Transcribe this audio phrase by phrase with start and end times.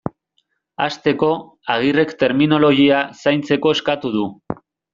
[0.85, 1.29] Hasteko,
[1.75, 4.27] Agirrek terminologia zaintzeko eskatu du.